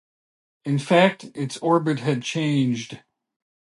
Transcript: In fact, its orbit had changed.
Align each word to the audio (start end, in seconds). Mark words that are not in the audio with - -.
In 0.65 0.79
fact, 0.79 1.25
its 1.35 1.57
orbit 1.57 1.99
had 1.99 2.23
changed. 2.23 3.03